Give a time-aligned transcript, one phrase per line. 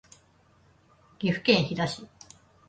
[1.19, 2.07] 岐阜県飛騨市